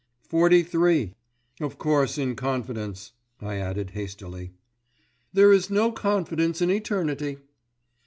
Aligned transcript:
"Forty 0.27 0.63
three. 0.63 1.13
Of 1.59 1.77
course 1.77 2.17
in 2.17 2.35
confidence," 2.35 3.11
I 3.39 3.57
added 3.59 3.91
hastily. 3.91 4.55
"There 5.31 5.53
is 5.53 5.69
no 5.69 5.91
confidence 5.91 6.59
in 6.59 6.71
Eternity." 6.71 7.37